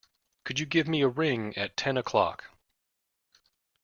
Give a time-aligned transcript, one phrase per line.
[0.45, 2.49] Could you give me a ring at about ten o'clock?